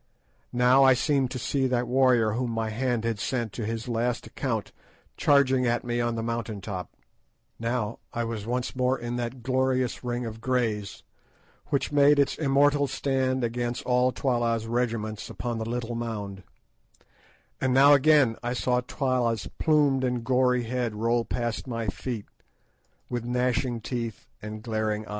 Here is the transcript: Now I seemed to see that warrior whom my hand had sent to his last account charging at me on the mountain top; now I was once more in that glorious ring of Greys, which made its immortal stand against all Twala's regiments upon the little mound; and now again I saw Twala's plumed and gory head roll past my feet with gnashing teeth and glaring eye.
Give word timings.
Now 0.55 0.83
I 0.83 0.95
seemed 0.95 1.29
to 1.29 1.37
see 1.37 1.67
that 1.67 1.87
warrior 1.87 2.31
whom 2.31 2.49
my 2.49 2.71
hand 2.71 3.03
had 3.05 3.19
sent 3.19 3.53
to 3.53 3.67
his 3.67 3.87
last 3.87 4.25
account 4.25 4.71
charging 5.15 5.67
at 5.67 5.83
me 5.83 6.01
on 6.01 6.15
the 6.15 6.23
mountain 6.23 6.59
top; 6.59 6.89
now 7.59 7.99
I 8.11 8.23
was 8.23 8.47
once 8.47 8.75
more 8.75 8.97
in 8.97 9.17
that 9.17 9.43
glorious 9.43 10.03
ring 10.03 10.25
of 10.25 10.41
Greys, 10.41 11.03
which 11.67 11.91
made 11.91 12.17
its 12.17 12.35
immortal 12.39 12.87
stand 12.87 13.43
against 13.43 13.85
all 13.85 14.11
Twala's 14.11 14.65
regiments 14.65 15.29
upon 15.29 15.59
the 15.59 15.69
little 15.69 15.93
mound; 15.93 16.41
and 17.61 17.71
now 17.71 17.93
again 17.93 18.37
I 18.41 18.53
saw 18.53 18.81
Twala's 18.81 19.47
plumed 19.59 20.03
and 20.03 20.23
gory 20.23 20.63
head 20.63 20.95
roll 20.95 21.25
past 21.25 21.67
my 21.67 21.85
feet 21.85 22.25
with 23.07 23.23
gnashing 23.23 23.81
teeth 23.81 24.25
and 24.41 24.63
glaring 24.63 25.05
eye. 25.05 25.09